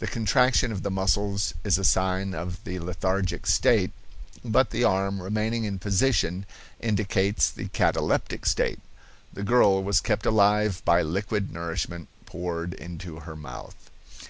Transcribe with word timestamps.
The 0.00 0.06
contraction 0.06 0.70
of 0.70 0.82
the 0.82 0.90
muscles 0.90 1.54
is 1.64 1.78
a 1.78 1.82
sign 1.84 2.34
of 2.34 2.62
the 2.64 2.78
lethargic 2.78 3.46
state, 3.46 3.90
but 4.44 4.68
the 4.68 4.84
arm, 4.84 5.22
remaining 5.22 5.64
in 5.64 5.78
position, 5.78 6.44
indicates 6.78 7.48
the 7.48 7.68
cataleptic 7.68 8.44
state. 8.44 8.80
The 9.32 9.42
girl 9.42 9.82
was 9.82 10.02
kept 10.02 10.26
alive 10.26 10.82
by 10.84 11.00
liquid 11.00 11.50
nourishment 11.54 12.08
poured 12.26 12.74
into 12.74 13.20
her 13.20 13.34
mouth. 13.34 13.90